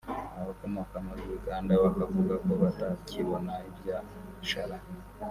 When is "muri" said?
1.07-1.23